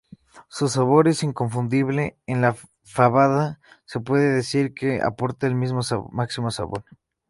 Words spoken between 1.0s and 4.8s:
es inconfundible en la fabada, se puede decir